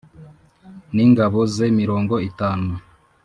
N 0.93 0.97
ingabo 1.05 1.39
ze 1.53 1.67
mirongo 1.79 2.13
itanu 2.29 2.71